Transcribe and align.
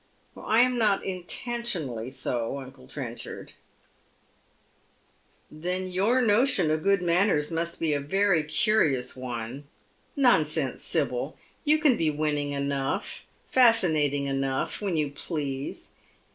"I 0.35 0.61
am 0.61 0.79
not 0.79 1.05
intentionally 1.05 2.07
eo, 2.25 2.57
uncle 2.57 2.87
Trenchard." 2.87 3.53
840 5.53 5.53
Bead 5.53 5.59
Men's 5.61 5.61
Sh/iU" 5.61 5.61
Then 5.61 5.91
your 5.91 6.21
notion 6.23 6.71
of 6.71 6.81
good 6.81 7.03
manners 7.03 7.51
must 7.51 7.79
be 7.79 7.93
a 7.93 7.99
very 7.99 8.43
cnrion* 8.45 9.15
one. 9.15 9.67
Nonsense, 10.15 10.83
Sibyl! 10.83 11.37
you 11.63 11.77
can 11.77 11.97
be 11.97 12.09
winning 12.09 12.51
enough, 12.51 13.27
fascinating 13.47 14.25
enough, 14.25 14.81
when 14.81 14.97
you 14.97 15.11
please. 15.11 15.91